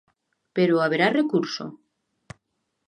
Pero, 0.55 0.81
haberá 0.83 1.07
recurso? 1.19 1.65